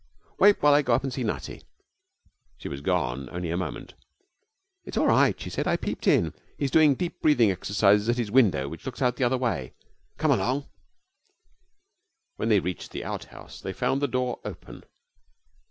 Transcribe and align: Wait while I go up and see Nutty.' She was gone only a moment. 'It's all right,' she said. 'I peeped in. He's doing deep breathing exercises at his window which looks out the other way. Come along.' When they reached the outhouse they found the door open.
Wait 0.39 0.59
while 0.63 0.73
I 0.73 0.81
go 0.81 0.95
up 0.95 1.03
and 1.03 1.13
see 1.13 1.23
Nutty.' 1.23 1.61
She 2.57 2.67
was 2.67 2.81
gone 2.81 3.29
only 3.29 3.51
a 3.51 3.55
moment. 3.55 3.93
'It's 4.83 4.97
all 4.97 5.05
right,' 5.05 5.39
she 5.39 5.51
said. 5.51 5.67
'I 5.67 5.77
peeped 5.77 6.07
in. 6.07 6.33
He's 6.57 6.71
doing 6.71 6.95
deep 6.95 7.21
breathing 7.21 7.51
exercises 7.51 8.09
at 8.09 8.17
his 8.17 8.31
window 8.31 8.67
which 8.67 8.83
looks 8.87 9.03
out 9.03 9.17
the 9.17 9.23
other 9.23 9.37
way. 9.37 9.73
Come 10.17 10.31
along.' 10.31 10.65
When 12.37 12.49
they 12.49 12.59
reached 12.59 12.89
the 12.89 13.05
outhouse 13.05 13.61
they 13.61 13.73
found 13.73 14.01
the 14.01 14.07
door 14.07 14.39
open. 14.43 14.85